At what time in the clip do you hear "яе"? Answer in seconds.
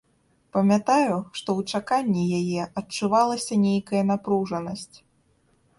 2.39-2.61